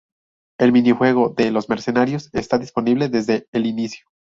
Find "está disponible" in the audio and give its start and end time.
2.33-3.07